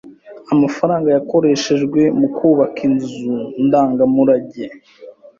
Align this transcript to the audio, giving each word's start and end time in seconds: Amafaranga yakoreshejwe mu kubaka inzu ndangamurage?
Amafaranga 0.53 1.07
yakoreshejwe 1.15 2.01
mu 2.19 2.27
kubaka 2.35 2.79
inzu 2.87 3.33
ndangamurage? 3.65 4.63